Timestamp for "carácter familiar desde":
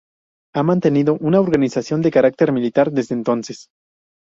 2.09-3.13